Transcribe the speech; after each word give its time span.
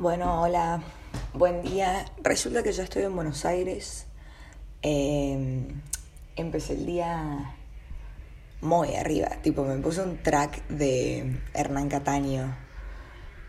Bueno, 0.00 0.40
hola, 0.40 0.82
buen 1.34 1.60
día. 1.60 2.06
Resulta 2.22 2.62
que 2.62 2.72
ya 2.72 2.84
estoy 2.84 3.02
en 3.02 3.14
Buenos 3.14 3.44
Aires. 3.44 4.06
Eh, 4.80 5.66
empecé 6.36 6.72
el 6.72 6.86
día 6.86 7.54
muy 8.62 8.94
arriba, 8.96 9.28
tipo 9.42 9.62
me 9.62 9.76
puse 9.76 10.00
un 10.00 10.16
track 10.22 10.66
de 10.68 11.38
Hernán 11.52 11.90
Cataño. 11.90 12.56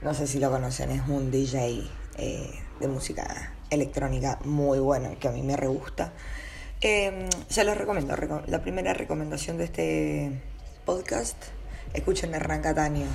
No 0.02 0.14
sé 0.14 0.28
si 0.28 0.40
lo 0.40 0.52
conocen, 0.52 0.92
es 0.92 1.08
un 1.08 1.32
DJ 1.32 1.90
eh, 2.18 2.52
de 2.82 2.88
música 2.90 3.54
electrónica 3.70 4.38
muy 4.44 4.80
bueno, 4.80 5.16
que 5.22 5.30
a 5.30 5.32
mí 5.32 5.44
me 5.44 5.56
re 5.56 5.68
gusta. 5.68 6.12
Eh, 6.82 7.30
se 7.48 7.64
los 7.64 7.78
recomiendo. 7.78 8.14
La 8.48 8.62
primera 8.62 8.94
recomendación 8.94 9.58
de 9.58 9.64
este 9.64 10.42
podcast 10.84 11.46
escuchen 11.94 12.34
Hernán 12.34 12.62
Cataño. 12.62 13.08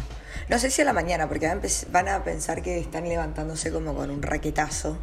No 0.48 0.58
sé 0.58 0.70
si 0.70 0.82
a 0.82 0.84
la 0.84 0.92
mañana, 0.92 1.28
porque 1.28 1.50
van 1.90 2.08
a 2.08 2.24
pensar 2.24 2.62
que 2.62 2.78
están 2.78 3.08
levantándose 3.08 3.72
como 3.72 3.94
con 3.94 4.10
un 4.10 4.22
raquetazo. 4.22 4.96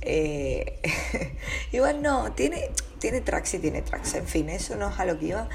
Eh, 0.00 0.80
igual 1.72 2.02
no, 2.02 2.32
tiene, 2.32 2.70
tiene 2.98 3.20
tracks 3.20 3.54
y 3.54 3.58
tiene 3.58 3.82
tracks. 3.82 4.14
En 4.14 4.26
fin, 4.26 4.48
eso 4.48 4.76
no 4.76 4.90
es 4.90 4.98
a 4.98 5.04
lo 5.04 5.18
que 5.18 5.26
iba. 5.26 5.48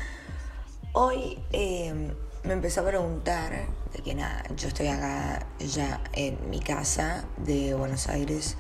Hoy 0.94 1.40
em, 1.52 2.14
me 2.44 2.54
empezó 2.54 2.82
a 2.82 2.86
preguntar 2.86 3.68
de 3.94 4.04
que 4.04 4.14
nada, 4.14 4.44
yo 4.56 4.68
estoy 4.68 4.88
acá 4.88 5.48
ya 5.60 6.02
en 6.14 6.50
mi 6.50 6.60
casa 6.60 7.26
de 7.38 7.74
Buenos 7.74 8.10
Aires 8.10 8.58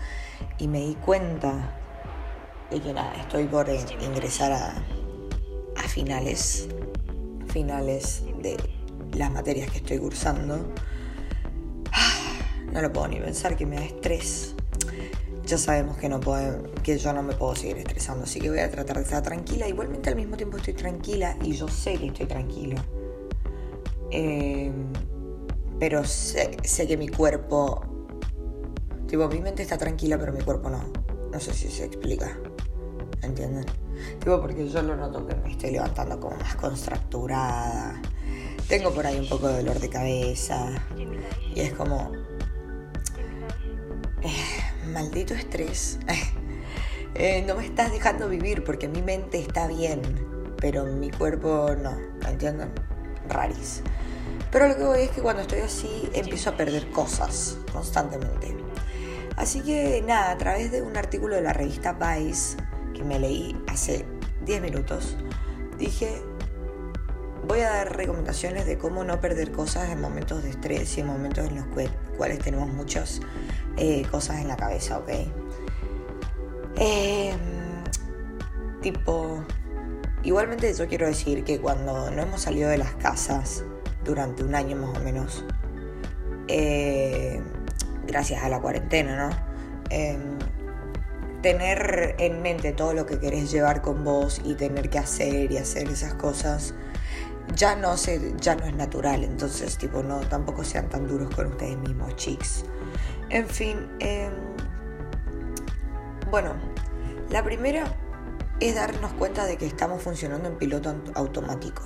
y 0.57 0.67
me 0.67 0.79
di 0.79 0.95
cuenta 0.95 1.79
de 2.71 2.81
que 2.81 2.93
nada, 2.93 3.13
estoy 3.15 3.45
por 3.45 3.69
ingresar 3.69 4.51
a, 4.51 4.83
a 5.75 5.87
finales 5.87 6.67
finales 7.53 8.23
de 8.43 8.57
las 9.17 9.31
materias 9.31 9.71
que 9.71 9.77
estoy 9.77 9.97
cursando. 9.97 10.59
No 12.71 12.81
lo 12.81 12.91
puedo 12.91 13.07
ni 13.07 13.19
pensar 13.19 13.55
que 13.55 13.67
me 13.67 13.75
da 13.75 13.85
estrés. 13.85 14.55
Ya 15.45 15.59
sabemos 15.59 15.97
que, 15.97 16.09
no 16.09 16.19
puedo, 16.19 16.63
que 16.81 16.97
yo 16.97 17.13
no 17.13 17.21
me 17.21 17.33
puedo 17.33 17.55
seguir 17.55 17.77
estresando, 17.77 18.23
así 18.23 18.39
que 18.39 18.49
voy 18.49 18.59
a 18.59 18.71
tratar 18.71 18.97
de 18.97 19.03
estar 19.03 19.21
tranquila. 19.21 19.67
Igualmente 19.67 20.09
al 20.09 20.15
mismo 20.15 20.37
tiempo 20.37 20.57
estoy 20.57 20.73
tranquila 20.73 21.37
y 21.43 21.53
yo 21.53 21.67
sé 21.67 21.97
que 21.97 22.07
estoy 22.07 22.25
tranquila. 22.25 22.83
Em, 24.09 24.87
pero 25.79 26.03
sé, 26.03 26.57
sé 26.63 26.87
que 26.87 26.97
mi 26.97 27.09
cuerpo... 27.09 27.81
Tipo, 29.07 29.27
mi 29.27 29.39
mente 29.39 29.61
está 29.61 29.77
tranquila, 29.77 30.17
pero 30.17 30.33
mi 30.33 30.41
cuerpo 30.41 30.69
no. 30.69 30.91
No 31.31 31.39
sé 31.39 31.53
si 31.53 31.67
se 31.67 31.85
explica. 31.85 32.39
¿Entienden? 33.21 33.65
Tipo, 34.19 34.41
porque 34.41 34.67
yo 34.67 34.81
lo 34.81 34.95
noto 34.95 35.27
que 35.27 35.35
me 35.35 35.51
estoy 35.51 35.71
levantando 35.71 36.19
como 36.19 36.37
más 36.37 36.55
contracturada. 36.55 38.01
Tengo 38.67 38.93
por 38.93 39.05
ahí 39.05 39.19
un 39.19 39.27
poco 39.27 39.47
de 39.47 39.57
dolor 39.57 39.79
de 39.79 39.89
cabeza. 39.89 40.69
Y 41.53 41.59
es 41.59 41.73
como. 41.73 42.11
Eh, 44.21 44.87
maldito 44.87 45.33
estrés. 45.33 45.99
Eh, 47.15 47.43
no 47.45 47.53
me 47.53 47.63
estás 47.63 47.91
dejando 47.91 48.27
vivir 48.27 48.63
porque 48.63 48.87
mi 48.87 49.03
mente 49.03 49.39
está 49.39 49.67
bien, 49.67 50.01
pero 50.57 50.83
mi 50.85 51.11
cuerpo 51.11 51.75
no. 51.79 51.95
¿Entienden? 52.27 52.71
Raris. 53.29 53.83
Pero 54.51 54.67
lo 54.67 54.75
que 54.75 54.83
voy 54.83 54.99
es 55.01 55.09
que 55.11 55.21
cuando 55.21 55.43
estoy 55.43 55.59
así 55.59 56.09
empiezo 56.13 56.49
a 56.49 56.57
perder 56.57 56.89
cosas 56.89 57.57
constantemente. 57.71 58.55
Así 59.35 59.61
que 59.61 60.03
nada, 60.05 60.31
a 60.31 60.37
través 60.37 60.71
de 60.71 60.81
un 60.81 60.95
artículo 60.95 61.35
de 61.35 61.41
la 61.41 61.53
revista 61.53 61.93
Vice 61.93 62.57
que 62.93 63.03
me 63.03 63.19
leí 63.19 63.55
hace 63.67 64.05
10 64.45 64.61
minutos, 64.61 65.17
dije, 65.77 66.21
voy 67.47 67.59
a 67.61 67.69
dar 67.69 67.95
recomendaciones 67.95 68.65
de 68.65 68.77
cómo 68.77 69.03
no 69.03 69.19
perder 69.19 69.51
cosas 69.51 69.89
en 69.89 69.99
momentos 69.99 70.43
de 70.43 70.49
estrés 70.49 70.97
y 70.97 71.01
en 71.01 71.07
momentos 71.07 71.47
en 71.47 71.55
los 71.55 71.65
cuales 72.17 72.39
tenemos 72.39 72.69
muchas 72.69 73.21
eh, 73.77 74.03
cosas 74.09 74.39
en 74.39 74.47
la 74.47 74.55
cabeza, 74.55 74.99
¿ok? 74.99 75.09
Em, 76.77 77.37
tipo, 78.81 79.43
igualmente 80.23 80.73
yo 80.73 80.87
quiero 80.87 81.07
decir 81.07 81.43
que 81.43 81.59
cuando 81.59 82.11
no 82.11 82.21
hemos 82.21 82.41
salido 82.41 82.69
de 82.69 82.77
las 82.77 82.93
casas 82.95 83.63
durante 84.03 84.43
un 84.43 84.55
año 84.55 84.75
más 84.77 84.97
o 84.97 85.03
menos, 85.03 85.45
eh, 86.47 87.41
gracias 88.07 88.43
a 88.43 88.49
la 88.49 88.59
cuarentena, 88.59 89.27
¿no? 89.27 89.35
Em, 89.89 90.39
tener 91.41 92.15
en 92.19 92.41
mente 92.41 92.71
todo 92.71 92.93
lo 92.93 93.05
que 93.05 93.19
querés 93.19 93.51
llevar 93.51 93.81
con 93.81 94.03
vos 94.05 94.41
y 94.45 94.53
tener 94.55 94.89
que 94.89 94.97
hacer 94.97 95.51
y 95.51 95.57
hacer 95.57 95.89
esas 95.89 96.13
cosas 96.13 96.73
ya 97.55 97.75
no 97.75 97.97
se, 97.97 98.33
ya 98.39 98.55
no 98.55 98.65
es 98.65 98.75
natural 98.75 99.23
entonces 99.23 99.77
tipo 99.77 100.01
no 100.03 100.19
tampoco 100.21 100.63
sean 100.63 100.89
tan 100.89 101.07
duros 101.07 101.33
con 101.35 101.47
ustedes 101.47 101.77
mismos 101.77 102.15
chicos. 102.15 102.65
En 103.29 103.47
fin 103.47 103.89
em, 103.99 104.33
bueno 106.31 106.53
la 107.29 107.43
primera 107.43 107.83
es 108.59 108.75
darnos 108.75 109.13
cuenta 109.13 109.45
de 109.45 109.57
que 109.57 109.65
estamos 109.65 110.01
funcionando 110.01 110.47
en 110.47 110.57
piloto 110.57 110.95
automático. 111.15 111.83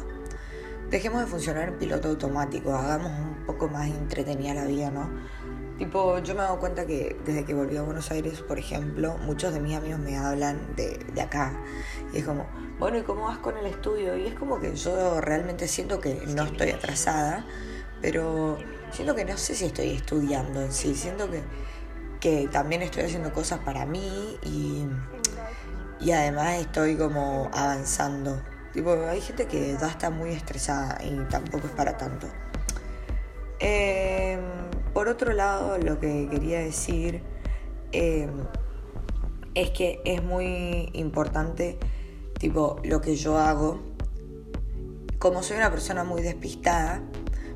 Dejemos 0.90 1.22
de 1.22 1.28
funcionar 1.28 1.70
en 1.70 1.78
piloto 1.78 2.10
automático 2.10 2.74
hagamos 2.74 3.12
un 3.12 3.46
poco 3.46 3.68
más 3.68 3.88
entretenida 3.88 4.54
la 4.54 4.66
vida 4.66 4.92
no 4.92 5.10
Tipo, 5.78 6.18
yo 6.20 6.34
me 6.34 6.42
dado 6.42 6.60
cuenta 6.60 6.88
que 6.88 7.16
desde 7.24 7.46
que 7.46 7.54
volví 7.54 7.78
a 7.78 7.84
Buenos 7.84 8.10
Aires, 8.10 8.42
por 8.42 8.58
ejemplo, 8.58 9.18
muchos 9.20 9.54
de 9.54 9.60
mis 9.60 9.76
amigos 9.76 10.00
me 10.00 10.18
hablan 10.18 10.76
de, 10.76 10.98
de, 11.14 11.22
acá. 11.22 11.54
Y 12.12 12.18
es 12.18 12.26
como, 12.26 12.48
bueno, 12.80 12.98
¿y 12.98 13.04
cómo 13.04 13.26
vas 13.26 13.38
con 13.38 13.58
el 13.58 13.66
estudio? 13.68 14.18
Y 14.18 14.26
es 14.26 14.34
como 14.34 14.60
que 14.60 14.76
yo 14.76 15.22
realmente 15.22 15.68
siento 15.68 16.00
que 16.00 16.16
no 16.28 16.46
estoy 16.46 16.72
atrasada, 16.72 17.46
pero 18.02 18.58
siento 18.92 19.14
que 19.14 19.24
no 19.24 19.38
sé 19.38 19.54
si 19.54 19.66
estoy 19.66 19.92
estudiando 19.92 20.64
en 20.64 20.74
sí. 20.74 20.96
Siento 20.96 21.30
que, 21.30 21.44
que 22.20 22.48
también 22.48 22.82
estoy 22.82 23.04
haciendo 23.04 23.32
cosas 23.32 23.60
para 23.60 23.86
mí 23.86 24.40
y, 24.44 24.88
y 26.00 26.12
además 26.12 26.56
estoy 26.56 26.96
como 26.96 27.52
avanzando. 27.54 28.42
Tipo, 28.74 28.94
hay 29.08 29.22
gente 29.22 29.46
que 29.46 29.78
ya 29.80 29.88
está 29.88 30.10
muy 30.10 30.32
estresada 30.32 30.98
y 31.04 31.16
tampoco 31.30 31.68
es 31.68 31.74
para 31.74 31.98
tanto. 31.98 32.28
Eh, 33.60 34.40
por 34.98 35.10
otro 35.10 35.32
lado, 35.32 35.78
lo 35.78 36.00
que 36.00 36.28
quería 36.28 36.58
decir 36.58 37.22
em, 37.92 38.32
es 39.54 39.70
que 39.70 40.02
es 40.06 40.24
muy 40.24 40.90
importante, 40.94 41.78
tipo, 42.40 42.82
lo 42.84 43.00
que 43.00 43.16
yo 43.16 43.38
hago. 43.38 43.80
Como 45.20 45.44
soy 45.44 45.58
una 45.58 45.70
persona 45.70 46.04
muy 46.04 46.24
despistada, 46.24 47.04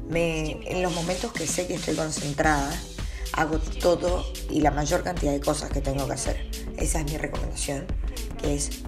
me, 0.08 0.70
en 0.72 0.84
los 0.84 0.94
momentos 0.94 1.34
que 1.34 1.48
sé 1.48 1.66
que 1.66 1.74
estoy 1.74 1.96
concentrada, 1.96 2.72
hago 3.34 3.58
todo 3.58 4.24
y 4.52 4.62
la 4.62 4.70
mayor 4.70 5.02
cantidad 5.02 5.32
de 5.32 5.40
cosas 5.40 5.72
que 5.72 5.82
tengo 5.82 6.06
que 6.06 6.14
hacer. 6.14 6.48
Esa 6.78 7.00
es 7.00 7.12
mi 7.12 7.18
recomendación, 7.18 7.88
que 8.40 8.54
es 8.54 8.84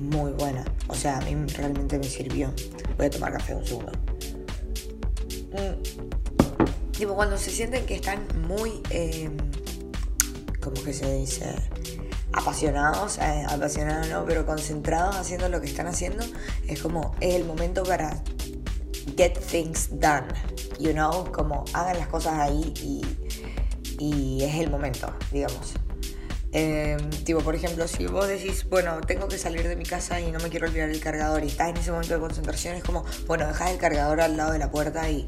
muy 0.00 0.32
buena. 0.32 0.64
O 0.88 0.94
sea, 0.94 1.18
a 1.18 1.20
mí 1.20 1.36
realmente 1.52 1.98
me 1.98 2.04
sirvió. 2.04 2.50
Voy 2.96 3.08
a 3.08 3.10
tomar 3.10 3.34
café 3.34 3.54
un 3.54 3.66
segundo. 3.66 3.92
Mm. 5.52 6.09
Tipo, 7.00 7.14
cuando 7.14 7.38
se 7.38 7.50
sienten 7.50 7.86
que 7.86 7.94
están 7.94 8.26
muy, 8.46 8.82
eh, 8.90 9.30
¿cómo 10.60 10.84
que 10.84 10.92
se 10.92 11.10
dice? 11.14 11.46
Apasionados, 12.34 13.16
eh, 13.16 13.46
apasionados 13.48 14.08
no, 14.10 14.26
pero 14.26 14.44
concentrados 14.44 15.16
haciendo 15.16 15.48
lo 15.48 15.62
que 15.62 15.66
están 15.66 15.86
haciendo, 15.86 16.22
es 16.68 16.82
como, 16.82 17.16
es 17.20 17.36
el 17.36 17.46
momento 17.46 17.84
para 17.84 18.22
get 19.16 19.32
things 19.50 19.88
done, 19.92 20.26
you 20.78 20.92
know, 20.92 21.24
como 21.32 21.64
hagan 21.72 21.96
las 21.96 22.08
cosas 22.08 22.34
ahí 22.34 22.74
y, 22.82 23.00
y 23.98 24.44
es 24.44 24.56
el 24.56 24.68
momento, 24.68 25.10
digamos. 25.32 25.72
Eh, 26.52 26.98
tipo, 27.24 27.40
por 27.40 27.54
ejemplo, 27.54 27.88
si 27.88 28.08
vos 28.08 28.28
decís, 28.28 28.68
bueno, 28.68 29.00
tengo 29.00 29.26
que 29.26 29.38
salir 29.38 29.66
de 29.66 29.74
mi 29.74 29.84
casa 29.84 30.20
y 30.20 30.30
no 30.32 30.38
me 30.40 30.50
quiero 30.50 30.66
olvidar 30.66 30.90
el 30.90 31.00
cargador 31.00 31.44
y 31.44 31.46
estás 31.46 31.70
en 31.70 31.78
ese 31.78 31.92
momento 31.92 32.12
de 32.12 32.20
concentración, 32.20 32.76
es 32.76 32.84
como, 32.84 33.06
bueno, 33.26 33.46
dejas 33.46 33.70
el 33.70 33.78
cargador 33.78 34.20
al 34.20 34.36
lado 34.36 34.52
de 34.52 34.58
la 34.58 34.70
puerta 34.70 35.08
y 35.08 35.26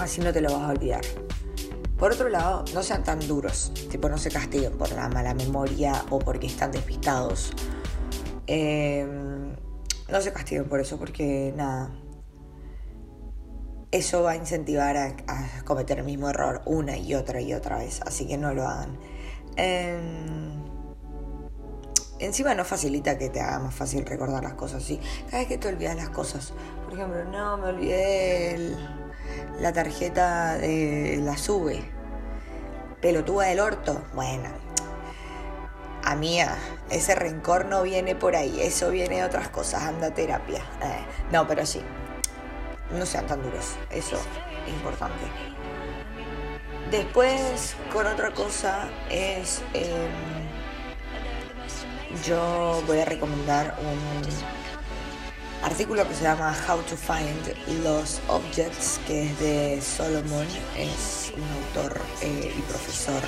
así 0.00 0.20
no 0.20 0.32
te 0.32 0.40
lo 0.40 0.52
vas 0.52 0.62
a 0.62 0.68
olvidar. 0.68 1.02
Por 1.98 2.12
otro 2.12 2.30
lado, 2.30 2.64
no 2.72 2.82
sean 2.82 3.04
tan 3.04 3.20
duros, 3.28 3.72
tipo 3.90 4.08
no 4.08 4.16
se 4.16 4.30
castiguen 4.30 4.72
por 4.78 4.90
la 4.92 5.08
mala 5.10 5.34
memoria 5.34 6.04
o 6.08 6.18
porque 6.18 6.46
están 6.46 6.72
despistados. 6.72 7.52
Em, 8.46 9.54
no 10.10 10.20
se 10.20 10.32
castiguen 10.32 10.64
por 10.64 10.80
eso 10.80 10.98
porque 10.98 11.52
nada, 11.54 11.90
eso 13.90 14.22
va 14.22 14.32
a 14.32 14.36
incentivar 14.36 14.96
a, 14.96 15.14
cometer 15.64 15.98
el 15.98 16.04
mismo 16.04 16.30
error 16.30 16.62
una 16.64 16.96
y 16.96 17.14
otra 17.14 17.40
y 17.42 17.52
otra 17.52 17.78
vez, 17.78 18.00
así 18.06 18.26
que 18.26 18.38
no 18.38 18.54
lo 18.54 18.66
hagan. 18.66 18.98
Em, 19.56 20.62
encima 22.18 22.54
no 22.54 22.64
facilita 22.64 23.18
que 23.18 23.28
te 23.28 23.40
haga 23.40 23.58
más 23.58 23.74
fácil 23.74 24.06
recordar 24.06 24.42
las 24.42 24.54
cosas, 24.54 24.82
¿sí? 24.82 24.98
Cada 25.26 25.38
vez 25.40 25.48
que 25.48 25.58
te 25.58 25.68
olvidas 25.68 25.96
las 25.96 26.08
cosas, 26.08 26.54
por 26.84 26.94
ejemplo, 26.94 27.24
no 27.26 27.58
me 27.58 27.68
olvidé 27.68 28.54
el 28.54 28.99
la 29.58 29.72
tarjeta 29.72 30.58
de 30.58 31.20
la 31.22 31.36
sube. 31.36 31.82
Pelotuda 33.00 33.46
del 33.46 33.60
orto. 33.60 34.02
Bueno, 34.14 34.48
a 36.04 36.14
mía, 36.16 36.56
ese 36.90 37.14
rencor 37.14 37.66
no 37.66 37.82
viene 37.82 38.14
por 38.14 38.36
ahí, 38.36 38.60
eso 38.60 38.90
viene 38.90 39.16
de 39.16 39.24
otras 39.24 39.48
cosas, 39.48 39.82
anda 39.82 40.12
terapia. 40.12 40.58
Eh, 40.82 41.04
no, 41.32 41.46
pero 41.46 41.64
sí, 41.66 41.80
no 42.96 43.06
sean 43.06 43.26
tan 43.26 43.42
duros, 43.42 43.76
eso 43.90 44.16
es 44.66 44.72
importante. 44.72 45.24
Después, 46.90 47.76
con 47.92 48.06
otra 48.06 48.32
cosa, 48.32 48.88
es. 49.10 49.62
Em, 49.74 50.50
yo 52.26 52.82
voy 52.88 52.98
a 52.98 53.04
recomendar 53.04 53.76
un 53.78 54.59
artículo 55.62 56.06
que 56.08 56.14
se 56.14 56.22
llama 56.22 56.56
How 56.68 56.78
to 56.82 56.96
Find 56.96 57.82
Lost 57.84 58.20
Objects, 58.28 59.00
que 59.06 59.26
es 59.26 59.40
de 59.40 59.80
Solomon, 59.80 60.46
es 60.76 61.32
un 61.36 61.42
autor 61.82 62.00
eh, 62.22 62.54
y 62.56 62.60
profesor 62.62 63.22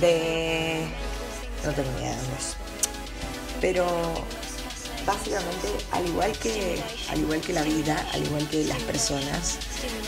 de. 0.00 0.86
No 1.64 1.72
tengo 1.72 1.90
ni. 2.00 2.06
Pero 3.60 3.86
básicamente, 5.06 5.68
al 5.92 6.06
igual 6.06 6.32
que, 6.38 6.82
al 7.10 7.20
igual 7.20 7.40
que 7.40 7.52
la 7.52 7.62
vida, 7.62 8.06
al 8.12 8.24
igual 8.24 8.48
que 8.48 8.64
las 8.64 8.80
personas, 8.82 9.58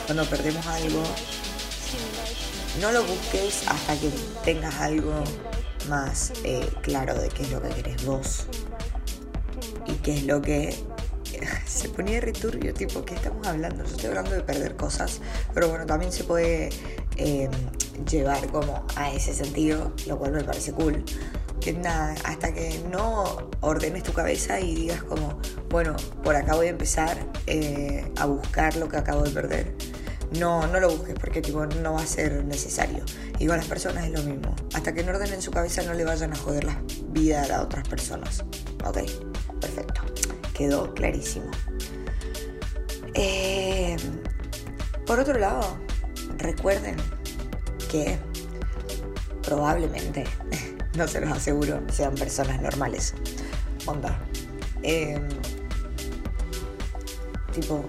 cuando 0.06 0.24
perdemos 0.26 0.66
algo, 0.66 1.02
no 2.80 2.92
lo 2.92 3.02
busques 3.04 3.66
hasta 3.66 3.96
que 3.96 4.10
tengas 4.44 4.74
algo 4.76 5.24
más 5.88 6.32
eh, 6.44 6.68
claro 6.82 7.14
de 7.14 7.28
qué 7.28 7.42
es 7.42 7.50
lo 7.50 7.62
que 7.62 7.68
querés 7.70 8.04
vos 8.04 8.46
y 9.86 9.92
qué 9.94 10.14
es 10.14 10.24
lo 10.24 10.42
que 10.42 10.76
se 11.66 11.88
ponía 11.88 12.20
returbio, 12.20 12.74
tipo, 12.74 13.04
¿qué 13.04 13.14
estamos 13.14 13.46
hablando? 13.46 13.84
Yo 13.84 13.90
estoy 13.90 14.06
hablando 14.06 14.32
de 14.32 14.42
perder 14.42 14.76
cosas, 14.76 15.20
pero 15.54 15.68
bueno, 15.68 15.86
también 15.86 16.12
se 16.12 16.24
puede 16.24 16.70
em, 17.16 17.50
llevar 18.10 18.46
como 18.48 18.86
a 18.96 19.12
ese 19.12 19.34
sentido, 19.34 19.92
lo 20.06 20.18
cual 20.18 20.32
me 20.32 20.44
parece 20.44 20.72
cool. 20.72 21.04
Que 21.60 21.72
nada, 21.72 22.14
hasta 22.24 22.54
que 22.54 22.80
no 22.90 23.50
ordenes 23.60 24.04
tu 24.04 24.12
cabeza 24.12 24.60
y 24.60 24.74
digas 24.74 25.02
como, 25.02 25.40
bueno, 25.70 25.96
por 26.22 26.36
acá 26.36 26.54
voy 26.54 26.68
a 26.68 26.70
empezar 26.70 27.18
eh, 27.46 28.10
a 28.16 28.26
buscar 28.26 28.76
lo 28.76 28.88
que 28.88 28.96
acabo 28.96 29.22
de 29.22 29.30
perder 29.30 29.74
no, 30.32 30.66
no 30.66 30.80
lo 30.80 30.90
busques 30.90 31.14
porque 31.14 31.40
tipo, 31.40 31.64
no 31.66 31.94
va 31.94 32.02
a 32.02 32.06
ser 32.06 32.44
necesario. 32.44 33.04
Y 33.38 33.46
con 33.46 33.56
las 33.56 33.66
personas 33.66 34.04
es 34.04 34.12
lo 34.12 34.22
mismo. 34.22 34.54
Hasta 34.74 34.92
que 34.92 35.02
no 35.02 35.10
ordenen 35.10 35.40
su 35.40 35.50
cabeza 35.50 35.82
no 35.82 35.94
le 35.94 36.04
vayan 36.04 36.32
a 36.32 36.36
joder 36.36 36.64
la 36.64 36.80
vida 37.10 37.46
a 37.54 37.62
otras 37.62 37.88
personas. 37.88 38.44
Ok, 38.84 38.98
perfecto. 39.60 40.02
Quedó 40.58 40.92
clarísimo. 40.92 41.48
Eh, 43.14 43.96
por 45.06 45.20
otro 45.20 45.38
lado, 45.38 45.78
recuerden 46.36 46.96
que 47.88 48.18
probablemente, 49.42 50.24
no 50.96 51.06
se 51.06 51.20
los 51.20 51.30
aseguro, 51.30 51.80
sean 51.92 52.16
personas 52.16 52.60
normales. 52.60 53.14
Onda. 53.86 54.18
Eh, 54.82 55.20
tipo, 57.52 57.84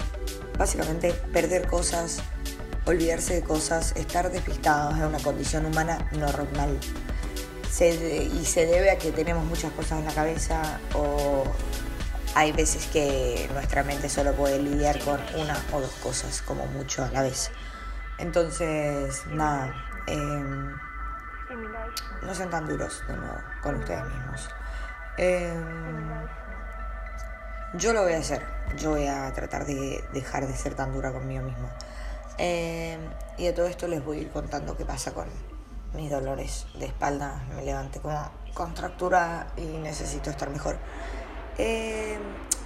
básicamente 0.58 1.14
perder 1.34 1.68
cosas, 1.68 2.20
olvidarse 2.86 3.34
de 3.34 3.42
cosas, 3.42 3.94
estar 3.96 4.32
despistados 4.32 4.96
es 4.96 5.04
una 5.04 5.20
condición 5.20 5.66
humana 5.66 6.08
normal. 6.12 6.80
y 7.82 8.46
se 8.46 8.66
debe 8.66 8.92
a 8.92 8.98
que 8.98 9.12
tenemos 9.12 9.46
muchas 9.46 9.72
cosas 9.72 10.00
en 10.00 10.06
la 10.06 10.14
cabeza 10.14 10.80
o 10.94 11.29
hay 12.40 12.54
veces 12.54 12.88
que 12.88 13.50
nuestra 13.52 13.84
mente 13.84 14.08
solo 14.08 14.34
puede 14.34 14.60
lidiar 14.60 14.98
con 15.00 15.20
una 15.36 15.62
o 15.74 15.82
dos 15.82 15.92
cosas, 16.02 16.42
como 16.42 16.66
mucho 16.68 17.04
a 17.04 17.10
la 17.10 17.22
vez. 17.22 17.52
Entonces, 18.18 19.26
nada, 19.28 19.76
em, 20.08 20.74
no 22.22 22.34
sean 22.34 22.50
tan 22.50 22.66
duros 22.66 23.04
de 23.10 23.18
nuevo 23.18 23.36
con 23.62 23.76
ustedes 23.76 24.06
mismos. 24.06 24.50
Em, 25.18 26.28
yo 27.74 27.92
lo 27.92 28.04
voy 28.04 28.14
a 28.14 28.20
hacer. 28.20 28.42
Yo 28.78 28.92
voy 28.92 29.06
a 29.06 29.34
tratar 29.34 29.66
de 29.66 30.02
dejar 30.14 30.48
de 30.48 30.56
ser 30.56 30.76
tan 30.76 30.94
dura 30.94 31.12
conmigo 31.12 31.44
misma. 31.44 31.76
Eh, 32.38 32.98
y 33.38 33.48
de 33.48 33.52
todo 33.52 33.68
esto 33.68 33.86
les 33.90 34.02
voy 34.02 34.20
a 34.20 34.22
ir 34.22 34.32
contando 34.32 34.78
qué 34.78 34.86
pasa 34.86 35.12
con 35.12 35.28
mis 35.94 36.10
dolores 36.10 36.68
de 36.76 36.86
espalda. 36.86 37.44
Me 37.54 37.66
levanté 37.66 38.00
como 38.00 38.32
contractura 38.54 39.48
y 39.58 39.66
necesito 39.66 40.30
estar 40.30 40.50
mejor. 40.50 40.78
Eh, 41.62 42.18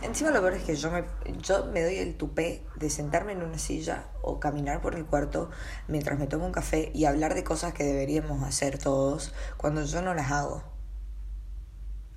encima 0.04 0.30
lo 0.30 0.40
peor 0.42 0.54
es 0.54 0.63
que 0.63 0.75
yo 0.75 0.92
me, 0.92 1.04
yo 1.42 1.66
me 1.66 1.81
doy 1.81 1.98
el 1.98 2.16
tupé 2.16 2.63
de 2.75 2.92
sentarme 2.92 3.31
en 3.31 3.42
una 3.42 3.57
silla 3.57 4.06
o 4.22 4.40
caminar 4.40 4.81
por 4.81 4.94
el 4.94 5.04
cuarto 5.04 5.50
mientras 5.88 6.19
me 6.19 6.28
tomo 6.28 6.45
un 6.45 6.51
café 6.51 6.92
y 6.94 7.06
hablar 7.06 7.34
de 7.34 7.44
cosas 7.44 7.74
que 7.74 7.84
deberíamos 7.84 8.44
hacer 8.44 8.78
todos 8.78 9.34
cuando 9.57 9.84
yo 9.84 10.04
no 10.04 10.13
las 10.13 10.31
hago. 10.31 10.62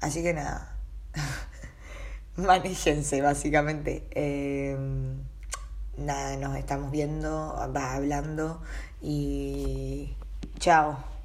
Así 0.02 0.22
que 0.22 0.34
nada. 0.34 0.76
manéjense 2.36 3.22
básicamente. 3.22 4.06
Em, 4.10 5.22
nada, 5.96 6.36
nos 6.36 6.58
estamos 6.58 6.90
viendo, 6.90 7.54
va 7.74 7.94
hablando 7.94 8.60
y 9.00 10.14
chao. 10.58 11.15